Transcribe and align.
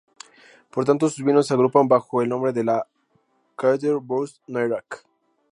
Por 0.71 0.83
tanto 0.83 1.07
sus 1.09 1.23
vinos 1.23 1.45
se 1.45 1.53
agrupan 1.53 1.87
bajo 1.87 2.23
el 2.23 2.29
nombre 2.29 2.51
de 2.53 2.63
Château 3.55 4.01
Broustet-Nairac. 4.01 5.05